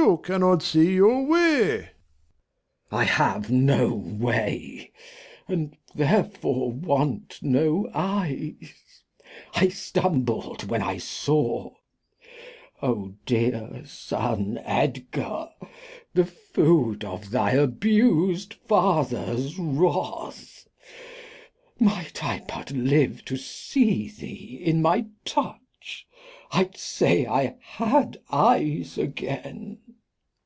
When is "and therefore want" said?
5.46-7.40